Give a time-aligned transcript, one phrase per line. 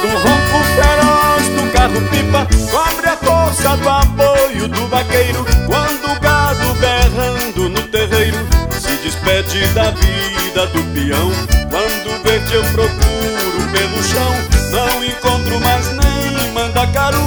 [0.00, 6.20] Quando o ronco feroz do carro-pipa cobre a força do apoio do vaqueiro, quando o
[6.20, 8.38] gado berrando no terreiro
[8.78, 11.32] se despede da vida do peão,
[11.68, 14.34] quando verde eu procuro pelo chão,
[14.70, 17.18] não encontro mais nem mandacaru,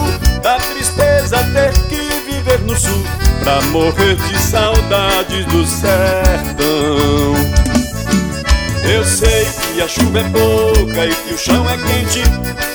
[0.41, 3.03] da tristeza ter que viver no sul,
[3.43, 7.30] pra morrer de saudades do sertão.
[9.81, 12.21] Que a chuva é pouca e que o chão é quente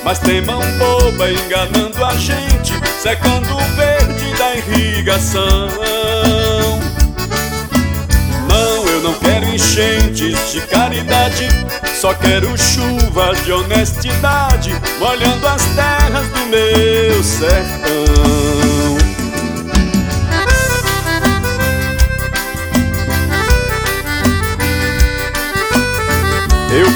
[0.02, 5.69] Mas tem mão boba enganando a gente Secando o verde da irrigação.
[8.48, 11.48] Não, eu não quero enchentes de caridade
[11.95, 18.45] Só quero chuva de honestidade Molhando as terras do meu sertão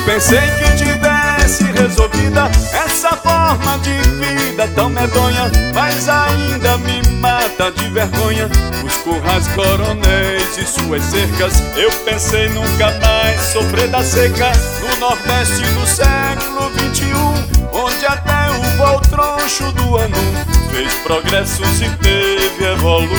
[0.04, 7.88] pensei que tivesse resolvida essa forma de vida tão medonha, mas ainda me mata de
[7.90, 8.48] vergonha.
[8.84, 15.62] Os currais coronéis e suas cercas, eu pensei nunca mais sofrer da seca no Nordeste
[15.62, 17.14] do século XXI,
[17.72, 20.16] onde até o voo troncho do ano
[20.70, 23.10] fez progressos e teve evolução.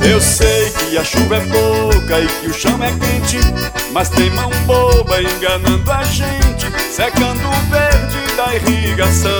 [0.00, 3.38] Eu sei que a chuva é pouca e que o chão é quente
[3.92, 9.30] Mas tem mão boba enganando a gente Secando o verde da irrigação.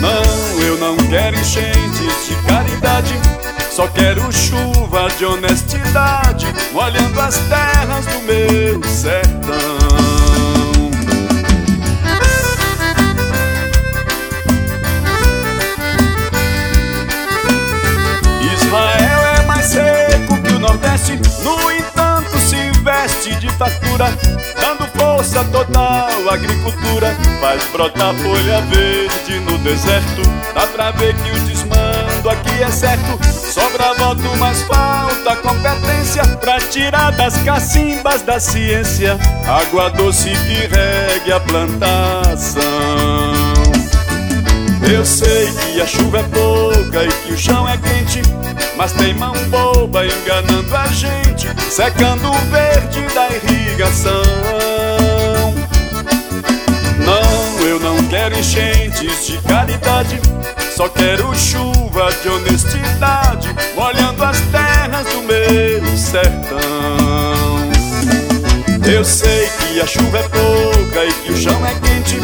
[0.00, 3.14] Não, eu não quero enchentes de caridade
[3.70, 9.79] Só quero chuva de honestidade Molhando as terras do meu sertão
[24.60, 27.14] dando força total à agricultura.
[27.40, 30.22] Faz brotar folha verde no deserto,
[30.54, 33.18] dá pra ver que o desmando aqui é certo.
[33.50, 41.32] Sobra voto, mas falta competência pra tirar das cacimbas da ciência água doce que regue
[41.32, 42.62] a plantação.
[44.92, 48.22] Eu sei que a chuva é pouca e que o chão é quente
[48.80, 54.22] mas tem mão boba enganando a gente Secando o verde da irrigação.
[56.98, 60.18] Não, eu não quero enchentes de caridade
[60.74, 66.58] Só quero chuva de honestidade Molhando as terras do meu sertão.
[68.90, 72.18] Eu sei que a chuva é pouca e que o chão é quente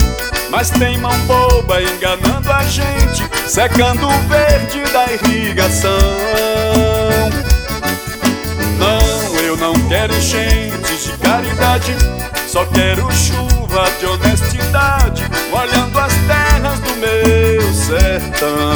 [0.51, 5.99] mas tem mão boba enganando a gente, secando o verde da irrigação.
[8.79, 11.95] Não, eu não quero gente de caridade,
[12.47, 18.76] só quero chuva de honestidade, molhando as terras do meu sertão.